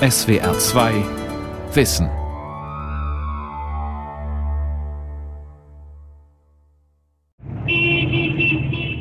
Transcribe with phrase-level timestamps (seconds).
[0.00, 0.92] SWR 2
[1.72, 2.10] Wissen.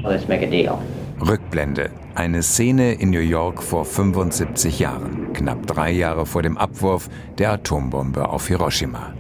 [0.06, 0.80] Let's make a deal.
[1.20, 1.90] Rückblende.
[2.16, 7.10] Eine Szene in New York vor 75 Jahren, knapp drei Jahre vor dem Abwurf
[7.40, 9.14] der Atombombe auf Hiroshima.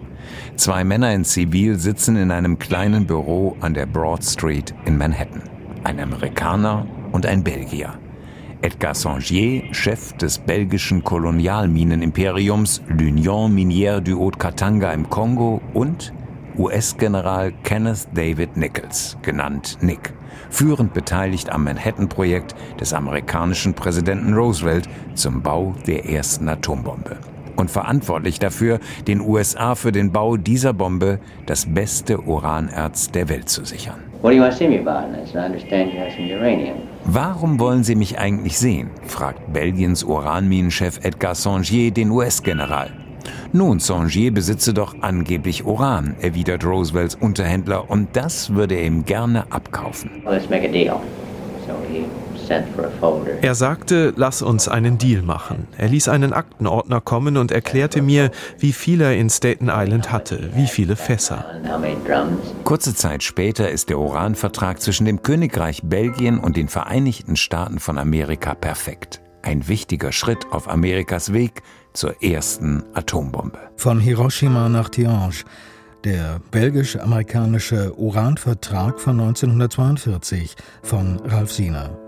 [0.55, 5.42] Zwei Männer in Zivil sitzen in einem kleinen Büro an der Broad Street in Manhattan.
[5.84, 8.00] Ein Amerikaner und ein Belgier.
[8.66, 16.12] Edgar Sangier, Chef des belgischen Kolonialminenimperiums l'Union Minière du Haut-Katanga im Kongo und
[16.58, 20.14] US-General Kenneth David Nichols, genannt Nick,
[20.50, 27.18] führend beteiligt am Manhattan-Projekt des amerikanischen Präsidenten Roosevelt zum Bau der ersten Atombombe.
[27.58, 33.48] Und verantwortlich dafür, den USA für den Bau dieser Bombe das beste Uranerz der Welt
[33.48, 34.00] zu sichern.
[37.08, 38.90] Warum wollen Sie mich eigentlich sehen?
[39.05, 42.90] fragt Belgiens Uranminenchef Edgar Sangier den US-General.
[43.54, 49.52] Nun, Sangier besitze doch angeblich Uran, erwidert Roosevelts Unterhändler, und das würde er ihm gerne
[49.52, 50.09] abkaufen.
[50.26, 50.50] Let's
[53.42, 55.68] er sagte, lass uns einen Deal machen.
[55.78, 60.52] Er ließ einen Aktenordner kommen und erklärte mir, wie viel er in Staten Island hatte,
[60.56, 61.46] wie viele Fässer.
[62.64, 67.98] Kurze Zeit später ist der Uranvertrag zwischen dem Königreich Belgien und den Vereinigten Staaten von
[67.98, 69.22] Amerika perfekt.
[69.42, 71.62] Ein wichtiger Schritt auf Amerikas Weg
[71.94, 73.60] zur ersten Atombombe.
[73.78, 75.46] Von Hiroshima nach Tianjin.
[76.04, 82.05] Der belgisch-amerikanische Uranvertrag von 1942 von Ralf Siener.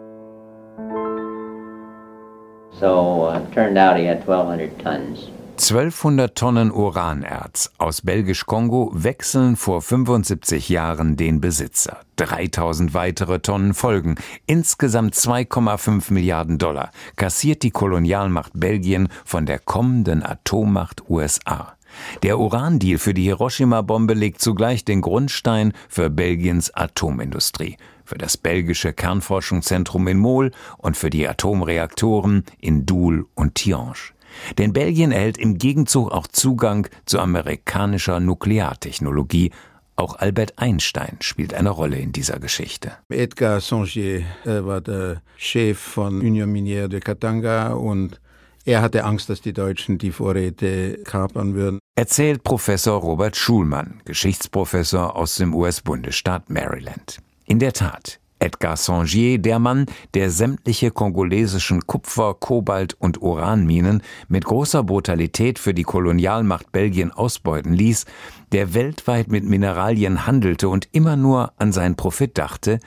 [2.79, 5.31] 1200 tons.
[5.59, 12.01] 1200 Tonnen Uranerz aus Belgisch-Kongo wechseln vor 75 Jahren den Besitzer.
[12.17, 14.17] 3000 weitere Tonnen folgen.
[14.45, 21.73] Insgesamt 2,5 Milliarden Dollar kassiert die Kolonialmacht Belgien von der kommenden Atommacht USA.
[22.21, 28.93] Der Urandeal für die Hiroshima-Bombe legt zugleich den Grundstein für Belgiens Atomindustrie für das belgische
[28.93, 34.13] Kernforschungszentrum in Mol und für die Atomreaktoren in Doul und Tiange.
[34.57, 39.51] Denn Belgien erhält im Gegenzug auch Zugang zu amerikanischer Nukleartechnologie.
[39.95, 42.93] Auch Albert Einstein spielt eine Rolle in dieser Geschichte.
[43.09, 48.21] Edgar Songier war der Chef von Union Minière de Katanga und
[48.63, 51.79] er hatte Angst, dass die Deutschen die Vorräte kapern würden.
[51.95, 57.19] Erzählt Professor Robert Schulmann, Geschichtsprofessor aus dem US-Bundesstaat Maryland.
[57.49, 59.85] In der Tat, Edgar Sangier, der Mann,
[60.15, 67.71] der sämtliche kongolesischen Kupfer-, Kobalt- und Uranminen mit großer Brutalität für die Kolonialmacht Belgien ausbeuten
[67.71, 68.03] ließ,
[68.51, 72.79] der weltweit mit Mineralien handelte und immer nur an seinen Profit dachte,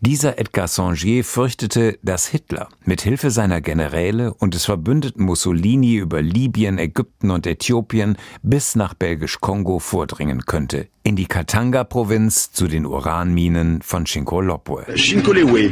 [0.00, 6.20] dieser Edgar Sangier fürchtete, dass Hitler mit Hilfe seiner Generäle und des Verbündeten Mussolini über
[6.20, 13.80] Libyen, Ägypten und Äthiopien bis nach Belgisch-Kongo vordringen könnte, in die Katanga-Provinz zu den Uranminen
[13.80, 14.84] von Chinkolopwe.
[14.94, 15.70] Chinkolewé,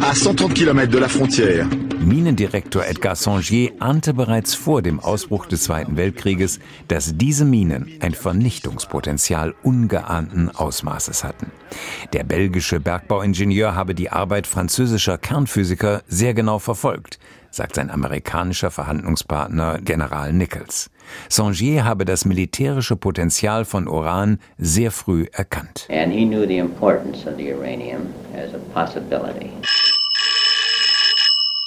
[0.00, 1.66] à 130 km de la frontière.
[2.00, 8.14] Minendirektor Edgar Sangier ahnte bereits vor dem Ausbruch des Zweiten Weltkrieges, dass diese Minen ein
[8.76, 11.50] Vernichtungspotenzial ungeahnten Ausmaßes hatten.
[12.12, 17.18] Der belgische Bergbauingenieur Ingenieur habe die Arbeit französischer Kernphysiker sehr genau verfolgt,
[17.50, 20.90] sagt sein amerikanischer Verhandlungspartner General Nichols.
[21.28, 25.88] Sangier habe das militärische Potenzial von Uran sehr früh erkannt.
[25.90, 29.50] And he knew the importance of the uranium as a possibility.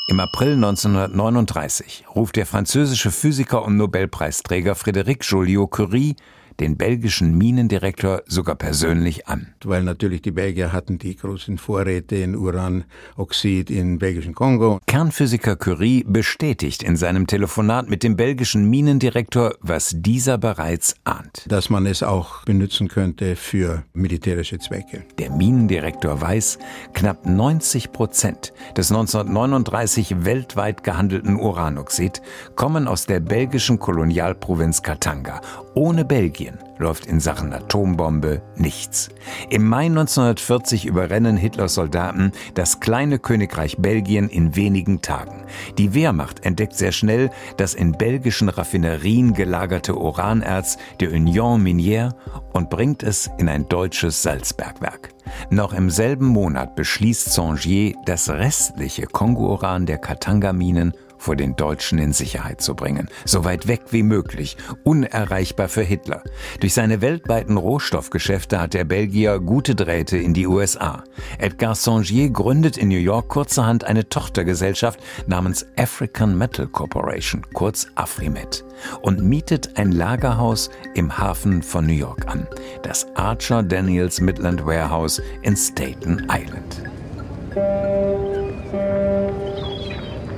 [0.08, 6.16] Im April 1939 ruft der französische Physiker und Nobelpreisträger Frédéric Joliot-Curie
[6.60, 9.48] den belgischen Minendirektor sogar persönlich an.
[9.64, 14.80] Weil natürlich die Belgier hatten die großen Vorräte in Uranoxid im belgischen Kongo.
[14.88, 21.46] Kernphysiker Curie bestätigt in seinem Telefonat mit dem belgischen Minendirektor, was dieser bereits ahnt.
[21.48, 25.04] Dass man es auch benutzen könnte für militärische Zwecke.
[25.18, 26.60] Der Minendirektor weiß,
[26.94, 32.22] knapp 90 Prozent des 1939 weltweit gehandelten Uranoxid
[32.56, 35.42] kommen aus der belgischen Kolonialprovinz Katanga.
[35.74, 39.10] Ohne Belgien Belgien läuft in Sachen Atombombe nichts.
[39.50, 45.46] Im Mai 1940 überrennen Hitlers Soldaten das kleine Königreich Belgien in wenigen Tagen.
[45.78, 52.14] Die Wehrmacht entdeckt sehr schnell das in belgischen Raffinerien gelagerte Uranerz der Union Minière
[52.54, 55.10] und bringt es in ein deutsches Salzbergwerk.
[55.50, 62.14] Noch im selben Monat beschließt Sangier, das restliche Kongo-Uran der Katanga-Minen vor den Deutschen in
[62.14, 63.08] Sicherheit zu bringen.
[63.26, 66.24] So weit weg wie möglich, unerreichbar für Hitler.
[66.60, 71.04] Durch seine weltweiten Rohstoffgeschäfte hat der Belgier gute Drähte in die USA.
[71.38, 78.64] Edgar Songier gründet in New York kurzerhand eine Tochtergesellschaft namens African Metal Corporation, kurz Afrimet,
[79.02, 82.48] und mietet ein Lagerhaus im Hafen von New York an,
[82.84, 87.99] das Archer Daniels Midland Warehouse in Staten Island.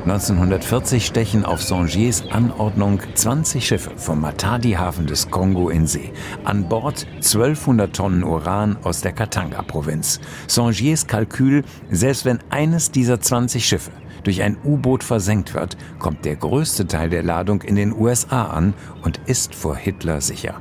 [0.02, 6.12] 1940 stechen auf Songiers Anordnung 20 Schiffe vom Matadi-Hafen des Kongo in See.
[6.44, 10.20] An Bord 1200 Tonnen Uran aus der Katanga-Provinz.
[10.48, 13.92] Songiers Kalkül, selbst wenn eines dieser 20 Schiffe
[14.24, 18.74] durch ein U-Boot versenkt wird, kommt der größte Teil der Ladung in den USA an
[19.04, 20.60] und ist vor Hitler sicher.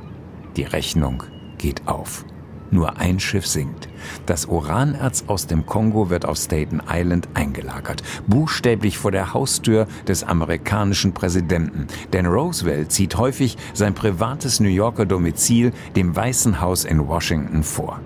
[0.55, 1.23] Die Rechnung
[1.57, 2.25] geht auf.
[2.71, 3.89] Nur ein Schiff sinkt.
[4.25, 10.23] Das Uranerz aus dem Kongo wird auf Staten Island eingelagert, buchstäblich vor der Haustür des
[10.23, 11.87] amerikanischen Präsidenten.
[12.13, 17.99] Denn Roosevelt zieht häufig sein privates New Yorker Domizil dem Weißen Haus in Washington vor.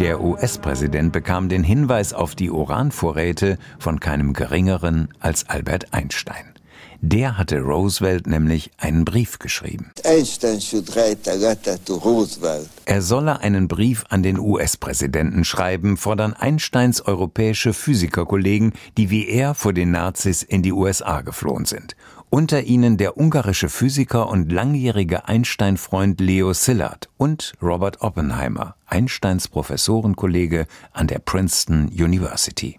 [0.00, 6.57] Der US-Präsident bekam den Hinweis auf die Uranvorräte von keinem geringeren als Albert Einstein.
[7.00, 9.92] Der hatte Roosevelt nämlich einen Brief geschrieben.
[10.04, 12.68] Einstein should write a letter to Roosevelt.
[12.86, 19.54] Er solle einen Brief an den US-Präsidenten schreiben, fordern Einsteins europäische Physikerkollegen, die wie er
[19.54, 21.94] vor den Nazis in die USA geflohen sind
[22.30, 30.66] unter ihnen der ungarische Physiker und langjährige Einstein-Freund Leo Szilard und Robert Oppenheimer, Einsteins Professorenkollege
[30.92, 32.76] an der Princeton University.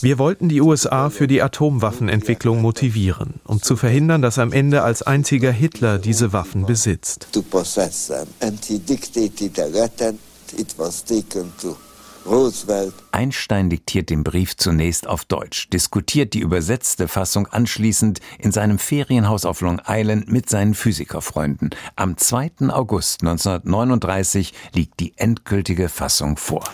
[0.00, 5.02] Wir wollten die USA für die Atomwaffenentwicklung motivieren, um zu verhindern, dass am Ende als
[5.02, 7.28] einziger Hitler diese Waffen besitzt.
[10.56, 11.76] It was taken to
[12.28, 12.94] Roosevelt.
[13.10, 19.44] Einstein diktiert den Brief zunächst auf Deutsch, diskutiert die übersetzte Fassung anschließend in seinem Ferienhaus
[19.44, 21.70] auf Long Island mit seinen Physikerfreunden.
[21.96, 22.68] Am 2.
[22.68, 26.64] August 1939 liegt die endgültige Fassung vor.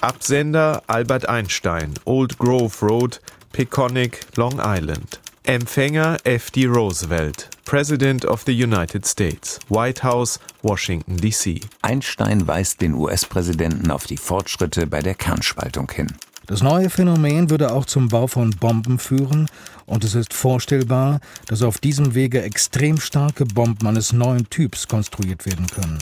[0.00, 3.20] Absender Albert Einstein, Old Grove Road,
[3.52, 5.20] Peconic, Long Island.
[5.44, 6.64] Empfänger F.D.
[6.66, 11.60] Roosevelt, President of the United States, White House, Washington, D.C.
[11.80, 16.08] Einstein weist den US-Präsidenten auf die Fortschritte bei der Kernspaltung hin.
[16.46, 19.48] Das neue Phänomen würde auch zum Bau von Bomben führen,
[19.86, 25.46] und es ist vorstellbar, dass auf diesem Wege extrem starke Bomben eines neuen Typs konstruiert
[25.46, 25.98] werden können.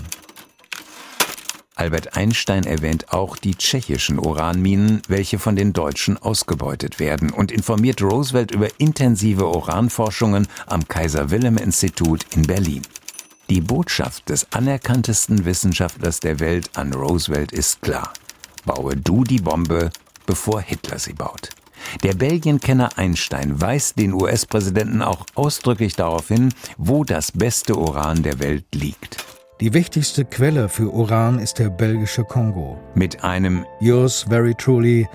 [1.74, 8.02] Albert Einstein erwähnt auch die tschechischen Uranminen, welche von den Deutschen ausgebeutet werden und informiert
[8.02, 12.82] Roosevelt über intensive Uranforschungen am Kaiser Wilhelm Institut in Berlin.
[13.48, 18.12] Die Botschaft des anerkanntesten Wissenschaftlers der Welt an Roosevelt ist klar.
[18.66, 19.90] Baue du die Bombe,
[20.26, 21.50] bevor Hitler sie baut.
[22.02, 28.38] Der Belgienkenner Einstein weist den US-Präsidenten auch ausdrücklich darauf hin, wo das beste Uran der
[28.38, 29.24] Welt liegt.
[29.60, 32.78] Die wichtigste Quelle für Uran ist der belgische Kongo.
[32.94, 35.06] Mit einem Yours very truly,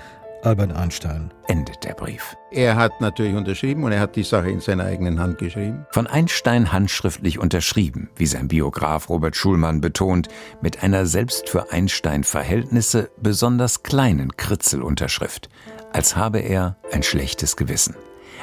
[0.42, 1.34] Albert Einstein.
[1.48, 2.34] Endet der Brief.
[2.50, 5.84] Er hat natürlich unterschrieben und er hat die Sache in seiner eigenen Hand geschrieben.
[5.90, 10.28] Von Einstein handschriftlich unterschrieben, wie sein Biograf Robert Schulmann betont,
[10.62, 15.50] mit einer selbst für Einstein Verhältnisse besonders kleinen Kritzelunterschrift,
[15.92, 17.96] als habe er ein schlechtes Gewissen.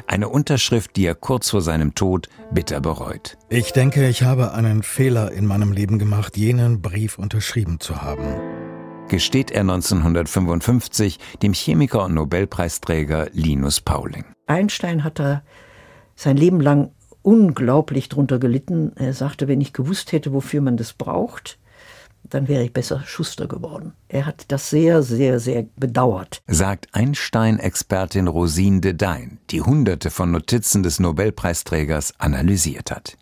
[0.07, 3.37] Eine Unterschrift, die er kurz vor seinem Tod bitter bereut.
[3.49, 8.35] Ich denke, ich habe einen Fehler in meinem Leben gemacht, jenen Brief unterschrieben zu haben.
[9.07, 14.25] Gesteht er 1955 dem Chemiker und Nobelpreisträger Linus Pauling.
[14.47, 15.43] Einstein hat da
[16.15, 16.91] sein Leben lang
[17.21, 18.93] unglaublich drunter gelitten.
[18.95, 21.59] Er sagte, wenn ich gewusst hätte, wofür man das braucht,
[22.29, 23.93] dann wäre ich besser Schuster geworden.
[24.07, 26.41] Er hat das sehr, sehr, sehr bedauert.
[26.47, 33.17] Sagt Einstein-Expertin Rosine de Dein, die hunderte von Notizen des Nobelpreisträgers analysiert hat.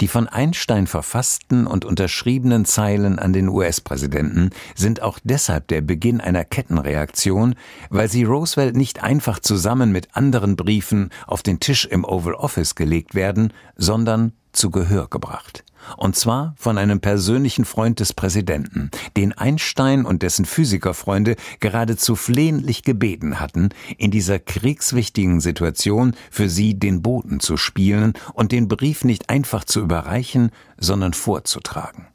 [0.00, 6.20] Die von Einstein verfassten und unterschriebenen Zeilen an den US-Präsidenten sind auch deshalb der Beginn
[6.20, 7.54] einer Kettenreaktion,
[7.90, 12.74] weil sie Roosevelt nicht einfach zusammen mit anderen Briefen auf den Tisch im Oval Office
[12.74, 15.64] gelegt werden, sondern zu Gehör gebracht.
[15.96, 22.82] Und zwar von einem persönlichen Freund des Präsidenten, den Einstein und dessen Physikerfreunde geradezu flehentlich
[22.82, 29.04] gebeten hatten, in dieser kriegswichtigen Situation für sie den Boten zu spielen und den Brief
[29.04, 32.06] nicht einfach zu überreichen, sondern vorzutragen.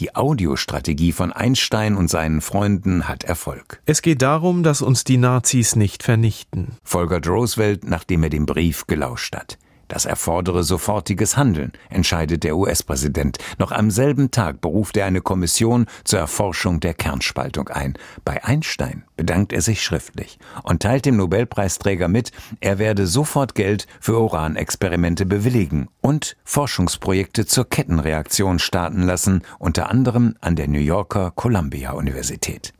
[0.00, 3.80] Die Audiostrategie von Einstein und seinen Freunden hat Erfolg.
[3.86, 8.86] Es geht darum, dass uns die Nazis nicht vernichten, folgert Roosevelt, nachdem er dem Brief
[8.86, 9.56] gelauscht hat.
[9.88, 13.38] Das erfordere sofortiges Handeln, entscheidet der US-Präsident.
[13.58, 17.94] Noch am selben Tag beruft er eine Kommission zur Erforschung der Kernspaltung ein.
[18.24, 23.86] Bei Einstein bedankt er sich schriftlich und teilt dem Nobelpreisträger mit, er werde sofort Geld
[24.00, 31.30] für Uranexperimente bewilligen und Forschungsprojekte zur Kettenreaktion starten lassen, unter anderem an der New Yorker
[31.30, 32.75] Columbia Universität.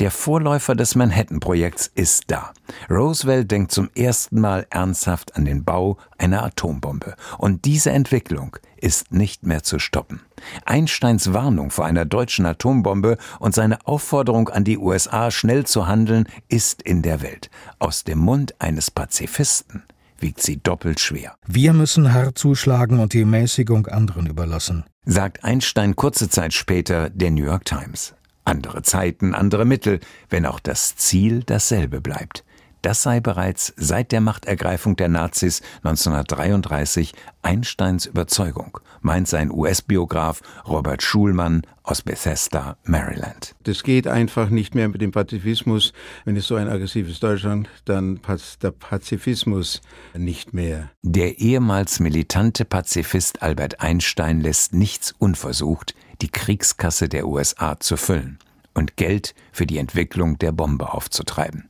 [0.00, 2.52] Der Vorläufer des Manhattan-Projekts ist da.
[2.90, 7.14] Roosevelt denkt zum ersten Mal ernsthaft an den Bau einer Atombombe.
[7.38, 10.20] Und diese Entwicklung ist nicht mehr zu stoppen.
[10.64, 16.28] Einsteins Warnung vor einer deutschen Atombombe und seine Aufforderung an die USA, schnell zu handeln,
[16.48, 17.50] ist in der Welt.
[17.78, 19.82] Aus dem Mund eines Pazifisten
[20.18, 21.36] wiegt sie doppelt schwer.
[21.46, 27.30] Wir müssen hart zuschlagen und die Mäßigung anderen überlassen, sagt Einstein kurze Zeit später der
[27.30, 28.14] New York Times.
[28.44, 32.44] Andere Zeiten, andere Mittel, wenn auch das Ziel dasselbe bleibt.
[32.84, 41.02] Das sei bereits seit der Machtergreifung der Nazis 1933 Einsteins Überzeugung, meint sein US-Biograf Robert
[41.02, 43.54] Schulmann aus Bethesda, Maryland.
[43.62, 45.94] Das geht einfach nicht mehr mit dem Pazifismus.
[46.26, 49.80] Wenn es so ein aggressives Deutschland, dann passt der Pazifismus
[50.12, 50.90] nicht mehr.
[51.00, 55.94] Der ehemals militante Pazifist Albert Einstein lässt nichts unversucht,
[56.24, 58.38] die Kriegskasse der USA zu füllen
[58.72, 61.68] und Geld für die Entwicklung der Bombe aufzutreiben.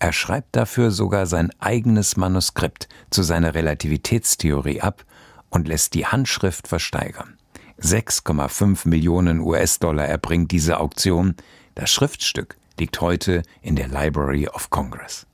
[0.00, 5.04] Er schreibt dafür sogar sein eigenes Manuskript zu seiner Relativitätstheorie ab
[5.50, 7.38] und lässt die Handschrift versteigern.
[7.80, 11.36] 6,5 Millionen US-Dollar erbringt diese Auktion.
[11.76, 15.28] Das Schriftstück liegt heute in der Library of Congress.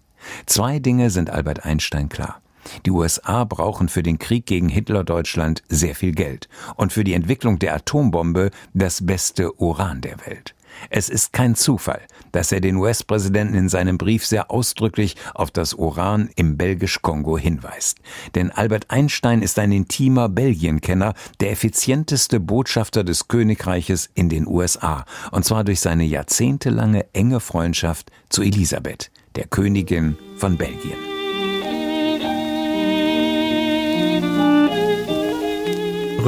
[0.45, 2.43] Zwei Dinge sind Albert Einstein klar.
[2.87, 7.59] Die USA brauchen für den Krieg gegen Hitler-Deutschland sehr viel Geld und für die Entwicklung
[7.59, 10.55] der Atombombe das beste Uran der Welt.
[10.91, 12.01] Es ist kein Zufall,
[12.33, 17.99] dass er den US-Präsidenten in seinem Brief sehr ausdrücklich auf das Uran im Belgisch-Kongo hinweist.
[18.35, 25.05] Denn Albert Einstein ist ein intimer Belgienkenner, der effizienteste Botschafter des Königreiches in den USA,
[25.31, 31.18] und zwar durch seine jahrzehntelange enge Freundschaft zu Elisabeth, der Königin von Belgien.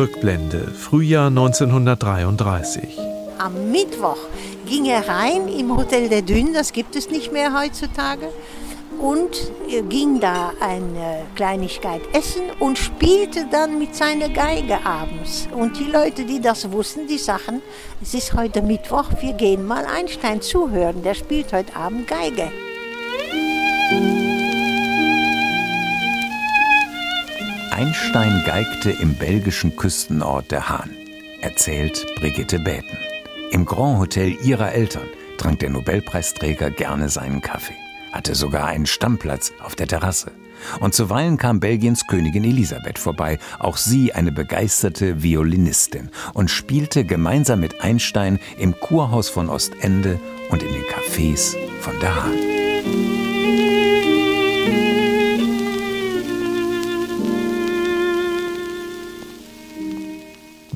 [0.00, 2.98] Rückblende, Frühjahr 1933.
[3.36, 4.16] Am Mittwoch
[4.66, 8.30] ging er rein im Hotel der Dünn, das gibt es nicht mehr heutzutage,
[8.98, 9.52] und
[9.90, 15.46] ging da eine Kleinigkeit essen und spielte dann mit seiner Geige abends.
[15.54, 17.60] Und die Leute, die das wussten, die sagten,
[18.00, 22.50] es ist heute Mittwoch, wir gehen mal Einstein zuhören, der spielt heute Abend Geige.
[27.80, 30.90] Einstein geigte im belgischen Küstenort der Hahn,
[31.40, 32.98] erzählt Brigitte Bäten.
[33.52, 35.08] Im Grand Hotel ihrer Eltern
[35.38, 37.78] trank der Nobelpreisträger gerne seinen Kaffee,
[38.12, 40.30] hatte sogar einen Stammplatz auf der Terrasse.
[40.80, 47.60] Und zuweilen kam Belgiens Königin Elisabeth vorbei, auch sie eine begeisterte Violinistin, und spielte gemeinsam
[47.60, 50.20] mit Einstein im Kurhaus von Ostende
[50.50, 53.19] und in den Cafés von der Hahn.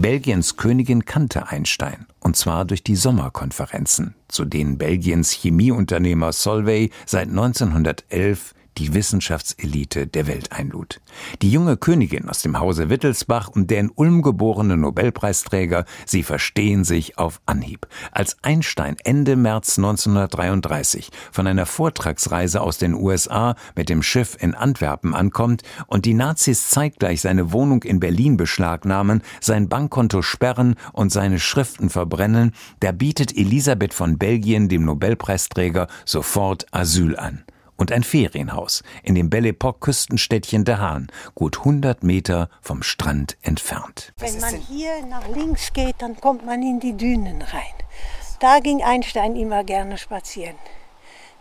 [0.04, 7.28] Belgiens Königin kannte Einstein, und zwar durch die Sommerkonferenzen, zu denen Belgiens Chemieunternehmer Solvay seit
[7.28, 11.00] 1911 die Wissenschaftselite der Welt einlud.
[11.42, 16.84] Die junge Königin aus dem Hause Wittelsbach und der in Ulm geborene Nobelpreisträger, sie verstehen
[16.84, 17.86] sich auf Anhieb.
[18.12, 24.54] Als Einstein Ende März 1933 von einer Vortragsreise aus den USA mit dem Schiff in
[24.54, 31.12] Antwerpen ankommt und die Nazis zeitgleich seine Wohnung in Berlin beschlagnahmen, sein Bankkonto sperren und
[31.12, 37.44] seine Schriften verbrennen, da bietet Elisabeth von Belgien dem Nobelpreisträger sofort Asyl an
[37.76, 43.36] und ein Ferienhaus in dem Belle Epoque Küstenstädtchen Der Hahn, gut 100 Meter vom Strand
[43.42, 44.12] entfernt.
[44.18, 47.74] Wenn man hier nach links geht, dann kommt man in die Dünen rein.
[48.40, 50.56] Da ging Einstein immer gerne spazieren.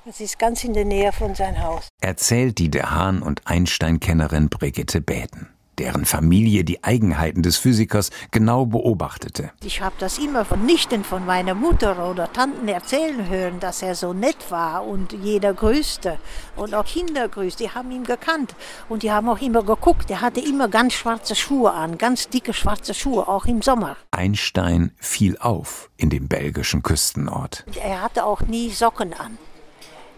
[0.05, 1.87] Das ist ganz in der Nähe von seinem Haus.
[2.01, 8.65] Erzählt die Der Hahn und Einstein-Kennerin Brigitte Bäden deren Familie die Eigenheiten des Physikers genau
[8.65, 9.51] beobachtete.
[9.63, 13.96] Ich habe das immer von Nichten von meiner Mutter oder Tanten erzählen hören, dass er
[13.96, 16.18] so nett war und jeder grüßte
[16.56, 17.60] und auch Kinder grüßt.
[17.60, 18.56] Die haben ihn gekannt
[18.89, 20.10] und die haben auch immer geguckt.
[20.10, 23.98] Er hatte immer ganz schwarze Schuhe an, ganz dicke schwarze Schuhe, auch im Sommer.
[24.12, 27.65] Einstein fiel auf in dem belgischen Küstenort.
[27.82, 29.38] Er hatte auch nie Socken an.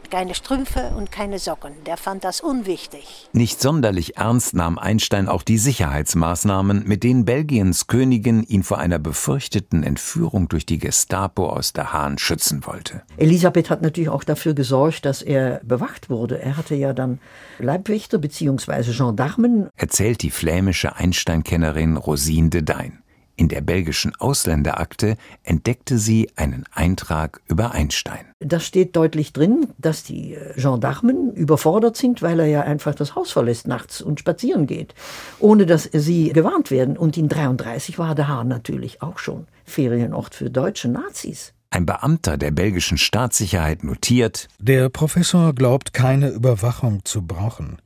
[0.09, 1.73] Keine Strümpfe und keine Socken.
[1.85, 3.29] Der fand das unwichtig.
[3.33, 8.99] Nicht sonderlich ernst nahm Einstein auch die Sicherheitsmaßnahmen, mit denen Belgiens Königin ihn vor einer
[8.99, 13.03] befürchteten Entführung durch die Gestapo aus der Hahn schützen wollte.
[13.17, 16.41] Elisabeth hat natürlich auch dafür gesorgt, dass er bewacht wurde.
[16.41, 17.19] Er hatte ja dann
[17.59, 18.91] Leibwächter bzw.
[18.91, 19.69] Gendarmen.
[19.75, 23.04] Erzählt die flämische Einstein-Kennerin Rosine de Dein.
[23.37, 28.25] In der belgischen Ausländerakte entdeckte sie einen Eintrag über Einstein.
[28.39, 33.15] Da steht deutlich drin, dass die äh, Gendarmen überfordert sind, weil er ja einfach das
[33.15, 34.95] Haus verlässt nachts und spazieren geht,
[35.39, 36.97] ohne dass sie gewarnt werden.
[36.97, 41.53] Und in 33 war der Hahn natürlich auch schon Ferienort für deutsche Nazis.
[41.71, 47.79] Ein Beamter der belgischen Staatssicherheit notiert, der Professor glaubt keine Überwachung zu brauchen.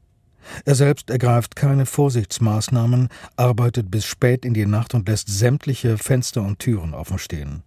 [0.65, 6.41] Er selbst ergreift keine Vorsichtsmaßnahmen, arbeitet bis spät in die Nacht und lässt sämtliche Fenster
[6.41, 7.63] und Türen offen stehen.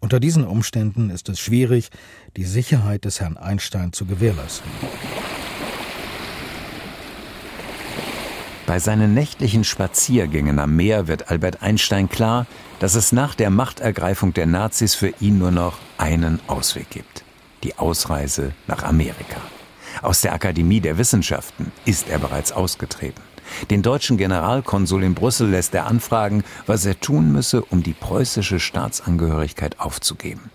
[0.00, 1.90] Unter diesen Umständen ist es schwierig,
[2.36, 4.70] die Sicherheit des Herrn Einstein zu gewährleisten.
[8.66, 12.46] Bei seinen nächtlichen Spaziergängen am Meer wird Albert Einstein klar,
[12.78, 17.24] dass es nach der Machtergreifung der Nazis für ihn nur noch einen Ausweg gibt.
[17.64, 19.40] Die Ausreise nach Amerika.
[20.02, 23.22] Aus der Akademie der Wissenschaften ist er bereits ausgetreten.
[23.70, 28.60] Den deutschen Generalkonsul in Brüssel lässt er anfragen, was er tun müsse, um die preußische
[28.60, 30.50] Staatsangehörigkeit aufzugeben.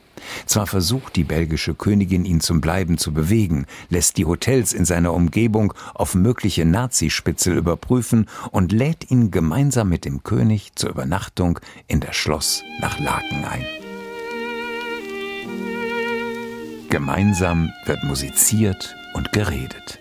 [0.45, 5.13] Zwar versucht die belgische Königin ihn zum Bleiben zu bewegen, lässt die Hotels in seiner
[5.13, 11.99] Umgebung auf mögliche Nazispitzel überprüfen und lädt ihn gemeinsam mit dem König zur Übernachtung in
[11.99, 13.65] das Schloss nach Laken ein.
[16.89, 19.99] Gemeinsam wird musiziert und geredet.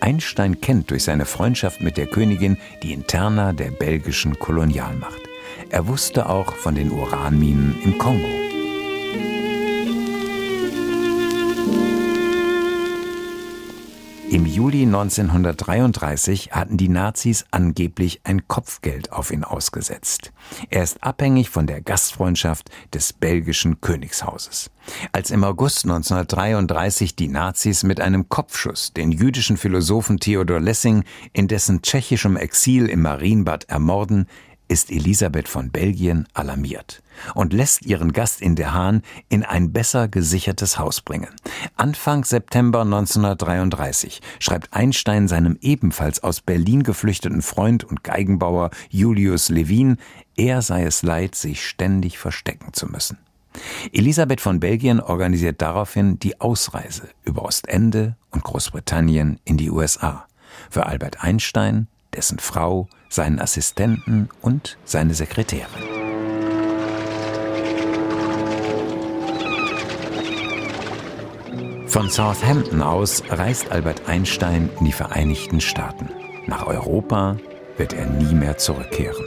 [0.00, 5.20] Einstein kennt durch seine Freundschaft mit der Königin die Interna der belgischen Kolonialmacht.
[5.68, 8.49] Er wusste auch von den Uranminen im Kongo.
[14.30, 20.30] Im Juli 1933 hatten die Nazis angeblich ein Kopfgeld auf ihn ausgesetzt.
[20.68, 24.70] Er ist abhängig von der Gastfreundschaft des belgischen Königshauses.
[25.10, 31.48] Als im August 1933 die Nazis mit einem Kopfschuss den jüdischen Philosophen Theodor Lessing in
[31.48, 34.28] dessen tschechischem Exil im Marienbad ermorden,
[34.70, 37.02] ist Elisabeth von Belgien alarmiert
[37.34, 41.28] und lässt ihren Gast in der Hahn in ein besser gesichertes Haus bringen.
[41.76, 49.96] Anfang September 1933 schreibt Einstein seinem ebenfalls aus Berlin geflüchteten Freund und Geigenbauer Julius Levin,
[50.36, 53.18] er sei es leid, sich ständig verstecken zu müssen.
[53.92, 60.28] Elisabeth von Belgien organisiert daraufhin die Ausreise über Ostende und Großbritannien in die USA.
[60.70, 65.66] Für Albert Einstein, dessen Frau, seinen Assistenten und seine Sekretärin.
[71.86, 76.08] Von Southampton aus reist Albert Einstein in die Vereinigten Staaten.
[76.46, 77.36] Nach Europa
[77.76, 79.26] wird er nie mehr zurückkehren.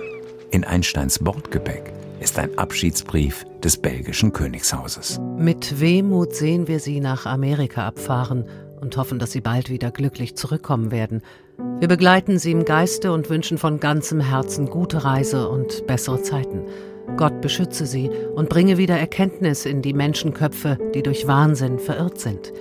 [0.50, 5.20] In Einsteins Bordgepäck ist ein Abschiedsbrief des belgischen Königshauses.
[5.38, 8.46] Mit Wehmut sehen wir sie nach Amerika abfahren
[8.84, 11.22] und hoffen, dass sie bald wieder glücklich zurückkommen werden.
[11.80, 16.66] Wir begleiten sie im Geiste und wünschen von ganzem Herzen gute Reise und bessere Zeiten.
[17.18, 22.54] Gott beschütze sie und bringe wieder Erkenntnis in die Menschenköpfe, die durch Wahnsinn verirrt sind.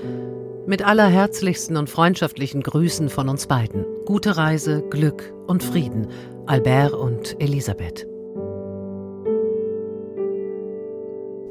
[0.67, 3.85] Mit allerherzlichsten und freundschaftlichen Grüßen von uns beiden.
[4.07, 6.09] Gute Reise, Glück und Frieden.
[6.47, 8.12] Albert und Elisabeth.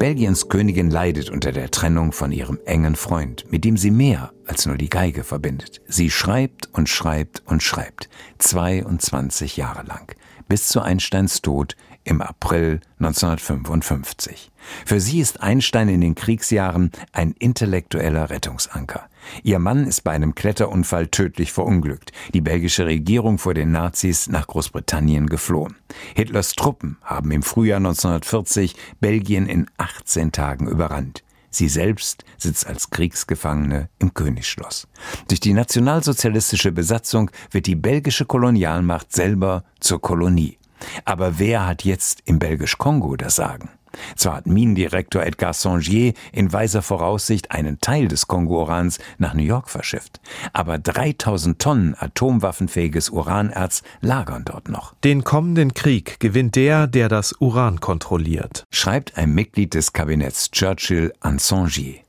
[0.02, 4.66] Belgiens Königin leidet unter der Trennung von ihrem engen Freund, mit dem sie mehr als
[4.66, 5.80] nur die Geige verbindet.
[5.86, 10.12] Sie schreibt und schreibt und schreibt, 22 Jahre lang,
[10.48, 14.50] bis zu Einsteins Tod im April 1955.
[14.84, 19.08] Für sie ist Einstein in den Kriegsjahren ein intellektueller Rettungsanker.
[19.42, 22.12] Ihr Mann ist bei einem Kletterunfall tödlich verunglückt.
[22.34, 25.76] Die belgische Regierung vor den Nazis nach Großbritannien geflohen.
[26.14, 31.22] Hitlers Truppen haben im Frühjahr 1940 Belgien in 18 Tagen überrannt.
[31.52, 34.88] Sie selbst sitzt als Kriegsgefangene im Königsschloss.
[35.28, 40.58] Durch die nationalsozialistische Besatzung wird die belgische Kolonialmacht selber zur Kolonie.
[41.04, 43.70] Aber wer hat jetzt im Belgisch-Kongo das Sagen?
[44.16, 49.68] Zwar hat Minendirektor Edgar Songier in weiser Voraussicht einen Teil des Kongo-Urans nach New York
[49.68, 50.20] verschifft,
[50.52, 54.94] aber 3000 Tonnen atomwaffenfähiges Uranerz lagern dort noch.
[55.04, 61.12] Den kommenden Krieg gewinnt der, der das Uran kontrolliert, schreibt ein Mitglied des Kabinetts Churchill
[61.20, 62.02] an Songier.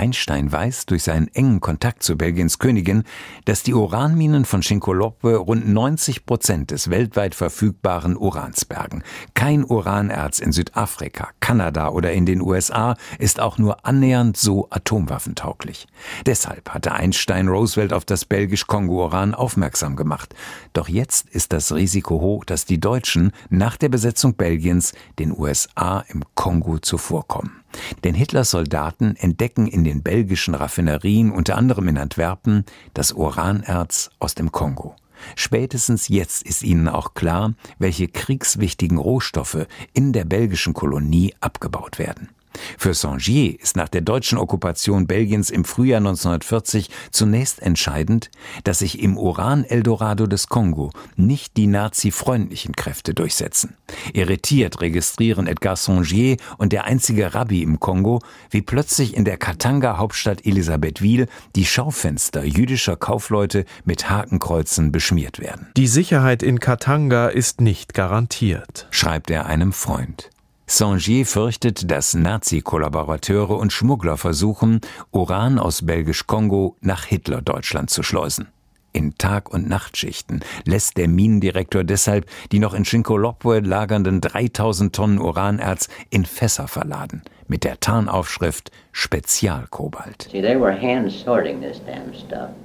[0.00, 3.04] Einstein weiß durch seinen engen Kontakt zu Belgiens Königin,
[3.44, 9.02] dass die Uranminen von Shinkolokwe rund 90 Prozent des weltweit verfügbaren Urans bergen.
[9.34, 15.86] Kein Uranerz in Südafrika, Kanada oder in den USA ist auch nur annähernd so atomwaffentauglich.
[16.24, 20.34] Deshalb hatte Einstein Roosevelt auf das belgisch-Kongo-Uran aufmerksam gemacht.
[20.72, 26.06] Doch jetzt ist das Risiko hoch, dass die Deutschen nach der Besetzung Belgiens den USA
[26.08, 27.59] im Kongo zuvorkommen.
[28.04, 34.34] Denn Hitlers Soldaten entdecken in den belgischen Raffinerien, unter anderem in Antwerpen, das Uranerz aus
[34.34, 34.96] dem Kongo.
[35.36, 42.30] Spätestens jetzt ist ihnen auch klar, welche kriegswichtigen Rohstoffe in der belgischen Kolonie abgebaut werden.
[42.78, 48.30] Für Sangier ist nach der deutschen Okkupation Belgiens im Frühjahr 1940 zunächst entscheidend,
[48.64, 53.76] dass sich im Uran-Eldorado des Kongo nicht die nazi-freundlichen Kräfte durchsetzen.
[54.12, 60.46] Irritiert registrieren Edgar Sangier und der einzige Rabbi im Kongo, wie plötzlich in der Katanga-Hauptstadt
[60.46, 65.68] Elisabethville die Schaufenster jüdischer Kaufleute mit Hakenkreuzen beschmiert werden.
[65.76, 70.30] Die Sicherheit in Katanga ist nicht garantiert, schreibt er einem Freund.
[70.72, 74.80] Sangier fürchtet, dass Nazi-Kollaborateure und Schmuggler versuchen,
[75.10, 78.46] Uran aus Belgisch-Kongo nach Hitler-Deutschland zu schleusen.
[78.92, 85.20] In Tag- und Nachtschichten lässt der Minendirektor deshalb die noch in Shinkolokwe lagernden 3000 Tonnen
[85.20, 90.28] Uranerz in Fässer verladen, mit der Tarnaufschrift Spezialkobalt.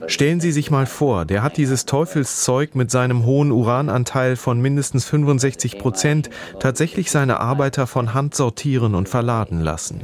[0.07, 5.05] Stellen Sie sich mal vor, der hat dieses Teufelszeug mit seinem hohen Urananteil von mindestens
[5.05, 10.01] 65 Prozent tatsächlich seine Arbeiter von Hand sortieren und verladen lassen.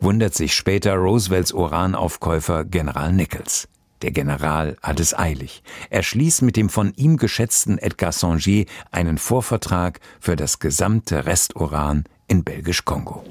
[0.00, 3.68] Wundert sich später Roosevelts Uranaufkäufer General Nichols.
[4.04, 5.62] Der General hat es eilig.
[5.88, 12.04] Er schließt mit dem von ihm geschätzten Edgar Sangier einen Vorvertrag für das gesamte Resturan
[12.28, 13.24] in Belgisch-Kongo.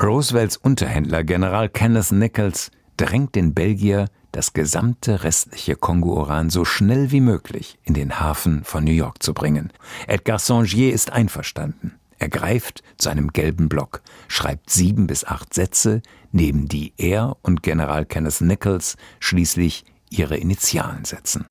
[0.00, 7.20] Roosevelts Unterhändler General Kenneth Nichols drängt den Belgier, das gesamte restliche Kongo-Uran so schnell wie
[7.20, 9.72] möglich in den Hafen von New York zu bringen.
[10.06, 11.98] Edgar Sangier ist einverstanden.
[12.24, 16.00] Er greift zu einem gelben Block, schreibt sieben bis acht Sätze,
[16.32, 21.44] neben die er und General Kenneth Nichols schließlich ihre Initialen setzen.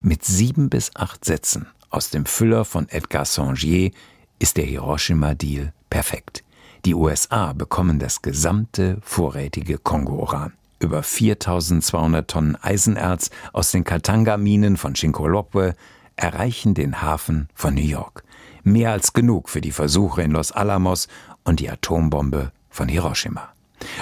[0.00, 3.90] Mit sieben bis acht Sätzen aus dem Füller von Edgar Sangier
[4.38, 6.44] ist der Hiroshima-Deal perfekt.
[6.86, 10.54] Die USA bekommen das gesamte vorrätige Kongo-Uran.
[10.78, 15.74] Über 4200 Tonnen Eisenerz aus den Katanga-Minen von Shinkolokwe
[16.16, 18.24] erreichen den Hafen von New York.
[18.62, 21.08] Mehr als genug für die Versuche in Los Alamos
[21.44, 23.52] und die Atombombe von Hiroshima.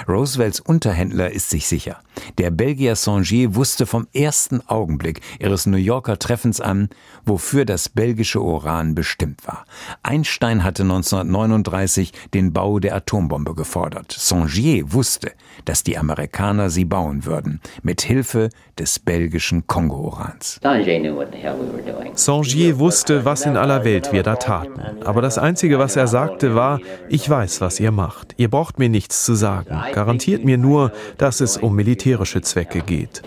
[0.07, 1.97] Roosevelts Unterhändler ist sich sicher.
[2.37, 6.89] Der Belgier Sangier wusste vom ersten Augenblick ihres New Yorker Treffens an,
[7.25, 9.65] wofür das belgische Uran bestimmt war.
[10.03, 14.11] Einstein hatte 1939 den Bau der Atombombe gefordert.
[14.11, 15.31] Sangier wusste,
[15.65, 20.59] dass die Amerikaner sie bauen würden, mit Hilfe des belgischen Kongo-Urans.
[22.13, 24.79] Sangier wusste, was in aller Welt wir da taten.
[25.03, 28.33] Aber das Einzige, was er sagte, war, ich weiß, was ihr macht.
[28.37, 29.66] Ihr braucht mir nichts zu sagen.
[29.67, 33.21] Garantiert mir nur, dass es um militärische Zwecke geht.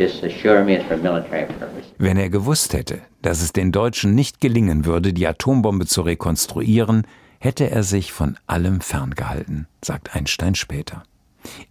[1.99, 7.07] Wenn er gewusst hätte, dass es den Deutschen nicht gelingen würde, die Atombombe zu rekonstruieren,
[7.39, 11.03] hätte er sich von allem ferngehalten, sagt Einstein später.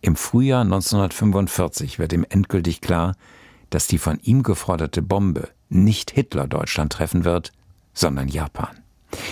[0.01, 3.15] Im Frühjahr 1945 wird ihm endgültig klar,
[3.69, 7.51] dass die von ihm geforderte Bombe nicht Hitler-Deutschland treffen wird,
[7.93, 8.79] sondern Japan.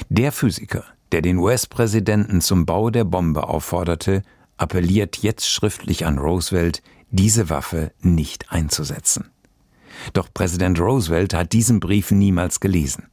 [0.10, 4.22] Der Physiker, der den US-Präsidenten zum Bau der Bombe aufforderte,
[4.58, 9.32] appelliert jetzt schriftlich an Roosevelt, diese Waffe nicht einzusetzen.
[10.14, 13.08] Doch Präsident Roosevelt hat diesen Brief niemals gelesen.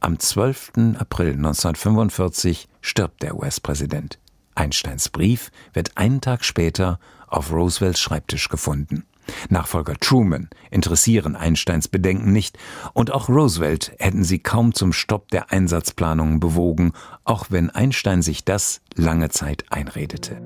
[0.00, 0.96] Am 12.
[0.98, 4.18] April 1945 stirbt der US-Präsident.
[4.54, 9.04] Einsteins Brief wird einen Tag später auf Roosevelts Schreibtisch gefunden.
[9.48, 12.58] Nachfolger Truman interessieren Einsteins Bedenken nicht,
[12.92, 16.92] und auch Roosevelt hätten sie kaum zum Stopp der Einsatzplanungen bewogen,
[17.24, 20.40] auch wenn Einstein sich das lange Zeit einredete.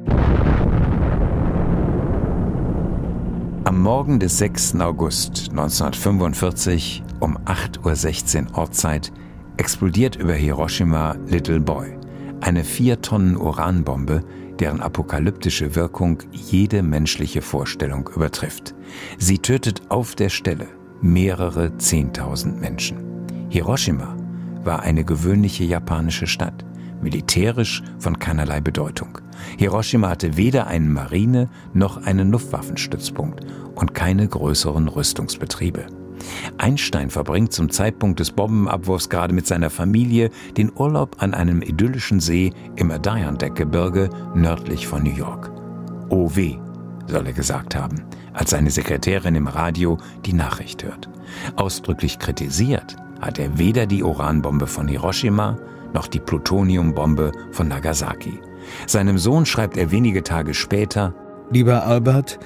[3.64, 4.80] Am Morgen des 6.
[4.80, 9.10] August 1945 um 8.16 Uhr Ortszeit
[9.56, 11.96] explodiert über Hiroshima Little Boy,
[12.40, 14.22] eine 4 Tonnen Uranbombe,
[14.60, 18.74] deren apokalyptische Wirkung jede menschliche Vorstellung übertrifft.
[19.18, 20.68] Sie tötet auf der Stelle
[21.00, 22.98] mehrere Zehntausend Menschen.
[23.48, 24.16] Hiroshima
[24.64, 26.64] war eine gewöhnliche japanische Stadt,
[27.02, 29.18] militärisch von keinerlei Bedeutung.
[29.58, 35.86] Hiroshima hatte weder einen Marine- noch einen Luftwaffenstützpunkt und keine größeren Rüstungsbetriebe.
[36.58, 42.20] Einstein verbringt zum Zeitpunkt des Bombenabwurfs gerade mit seiner Familie den Urlaub an einem idyllischen
[42.20, 45.52] See im Adirondack-Gebirge nördlich von New York.
[46.08, 46.58] Oh weh,
[47.06, 51.08] soll er gesagt haben, als seine Sekretärin im Radio die Nachricht hört.
[51.56, 55.56] Ausdrücklich kritisiert hat er weder die Uranbombe von Hiroshima
[55.92, 58.40] noch die Plutoniumbombe von Nagasaki.
[58.86, 61.14] Seinem Sohn schreibt er wenige Tage später
[61.50, 62.38] Lieber Albert,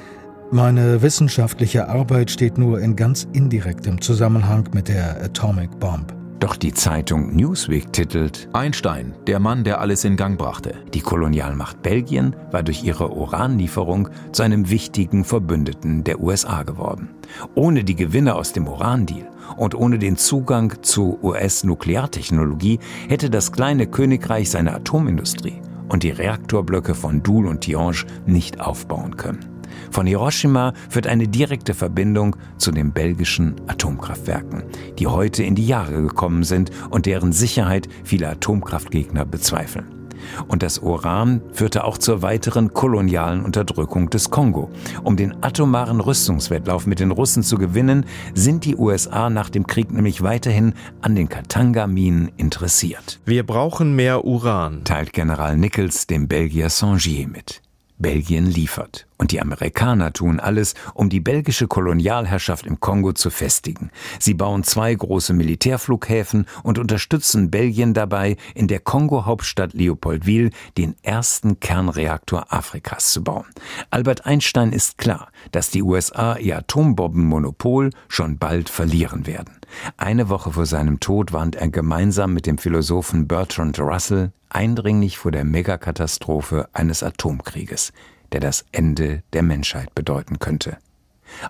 [0.51, 6.15] meine wissenschaftliche Arbeit steht nur in ganz indirektem Zusammenhang mit der Atomic Bomb.
[6.41, 10.75] Doch die Zeitung Newsweek titelt Einstein, der Mann, der alles in Gang brachte.
[10.95, 17.11] Die Kolonialmacht Belgien war durch ihre Uranlieferung zu einem wichtigen Verbündeten der USA geworden.
[17.57, 23.89] Ohne die Gewinne aus dem Urandeal und ohne den Zugang zu US-Nukleartechnologie hätte das kleine
[23.89, 29.58] Königreich seine Atomindustrie und die Reaktorblöcke von Doul und Tihange nicht aufbauen können.
[29.91, 34.65] Von Hiroshima führt eine direkte Verbindung zu den belgischen Atomkraftwerken,
[34.99, 39.99] die heute in die Jahre gekommen sind und deren Sicherheit viele Atomkraftgegner bezweifeln.
[40.47, 44.71] Und das Uran führte auch zur weiteren kolonialen Unterdrückung des Kongo.
[45.03, 49.93] Um den atomaren Rüstungswettlauf mit den Russen zu gewinnen, sind die USA nach dem Krieg
[49.93, 53.21] nämlich weiterhin an den Katanga-Minen interessiert.
[53.25, 57.63] Wir brauchen mehr Uran, teilt General Nichols dem Belgier Sangier mit.
[57.99, 59.07] Belgien liefert.
[59.19, 63.91] Und die Amerikaner tun alles, um die belgische Kolonialherrschaft im Kongo zu festigen.
[64.21, 71.59] Sie bauen zwei große Militärflughäfen und unterstützen Belgien dabei, in der Kongo-Hauptstadt Leopoldville den ersten
[71.59, 73.47] Kernreaktor Afrikas zu bauen.
[73.91, 79.58] Albert Einstein ist klar, dass die USA ihr Atombombenmonopol schon bald verlieren werden.
[79.97, 85.31] Eine Woche vor seinem Tod warnt er gemeinsam mit dem Philosophen Bertrand Russell eindringlich vor
[85.31, 87.93] der Megakatastrophe eines Atomkrieges,
[88.33, 90.79] der das Ende der Menschheit bedeuten könnte.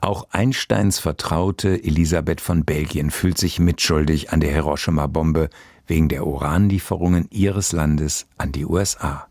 [0.00, 5.50] Auch Einsteins Vertraute Elisabeth von Belgien fühlt sich mitschuldig an der Hiroshima-Bombe
[5.86, 9.27] wegen der Uranlieferungen ihres Landes an die USA.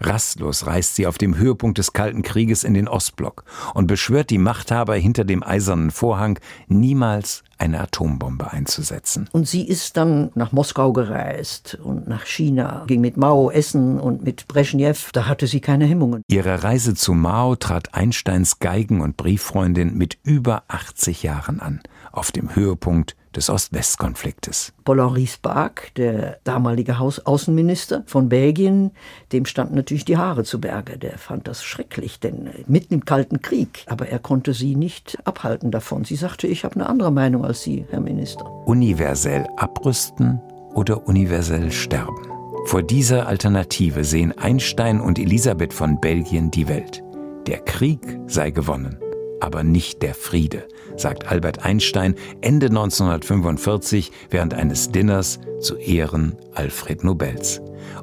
[0.00, 4.38] Rastlos reist sie auf dem Höhepunkt des Kalten Krieges in den Ostblock und beschwört die
[4.38, 9.28] Machthaber hinter dem eisernen Vorhang, niemals eine Atombombe einzusetzen.
[9.32, 14.22] Und sie ist dann nach Moskau gereist und nach China, ging mit Mao essen und
[14.22, 16.22] mit Brezhnev, da hatte sie keine Hemmungen.
[16.28, 21.80] Ihre Reise zu Mao trat Einsteins Geigen- und Brieffreundin mit über 80 Jahren an,
[22.12, 24.72] auf dem Höhepunkt des Ost-West-Konfliktes.
[24.84, 28.92] Paul-Henri Spaak, der damalige Außenminister von Belgien,
[29.32, 30.98] dem standen natürlich die Haare zu Berge.
[30.98, 33.84] Der fand das schrecklich, denn mitten im Kalten Krieg.
[33.86, 36.04] Aber er konnte sie nicht abhalten davon.
[36.04, 38.44] Sie sagte, ich habe eine andere Meinung als Sie, Herr Minister.
[38.66, 40.40] Universell abrüsten
[40.74, 42.28] oder universell sterben?
[42.64, 47.02] Vor dieser Alternative sehen Einstein und Elisabeth von Belgien die Welt.
[47.46, 48.98] Der Krieg sei gewonnen,
[49.40, 50.64] aber nicht der Friede
[50.96, 57.60] sagt Albert Einstein Ende 1945 während eines Dinners zu Ehren Alfred Nobels.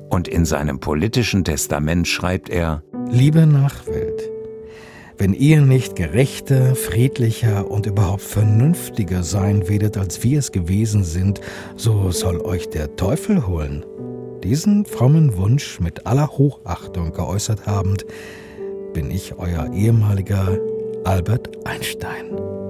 [0.10, 4.30] Und in seinem politischen Testament schreibt er Liebe Nachwelt,
[5.18, 11.40] wenn ihr nicht gerechter, friedlicher und überhaupt vernünftiger sein werdet, als wir es gewesen sind,
[11.76, 13.86] so soll euch der Teufel holen.
[14.44, 18.06] Diesen frommen Wunsch mit aller Hochachtung geäußert habend,
[18.94, 20.58] bin ich euer ehemaliger
[21.06, 22.65] Albert Einstein.